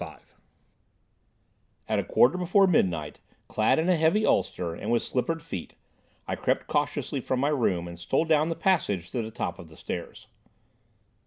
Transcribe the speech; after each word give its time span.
III 0.01 0.15
At 1.87 1.99
a 1.99 2.03
quarter 2.03 2.35
before 2.35 2.65
midnight, 2.65 3.19
clad 3.47 3.77
in 3.77 3.87
a 3.87 3.95
heavy 3.95 4.25
ulster, 4.25 4.73
and 4.73 4.89
with 4.91 5.03
slippered 5.03 5.43
feet, 5.43 5.75
I 6.27 6.35
crept 6.35 6.65
cautiously 6.65 7.21
from 7.21 7.39
my 7.39 7.49
room 7.49 7.87
and 7.87 7.99
stole 7.99 8.25
down 8.25 8.49
the 8.49 8.55
passage 8.55 9.11
to 9.11 9.21
the 9.21 9.29
top 9.29 9.59
of 9.59 9.69
the 9.69 9.77
stairs. 9.77 10.25